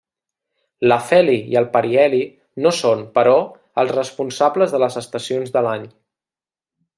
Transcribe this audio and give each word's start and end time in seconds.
L'afeli 0.87 1.35
i 1.55 1.59
el 1.61 1.67
periheli 1.75 2.21
no 2.67 2.71
són, 2.77 3.03
però, 3.19 3.35
els 3.83 3.95
responsables 3.99 4.75
de 4.77 4.81
les 4.85 4.99
estacions 5.03 5.55
de 5.59 5.63
l'any. 5.69 5.87